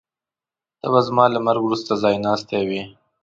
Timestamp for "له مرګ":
1.33-1.61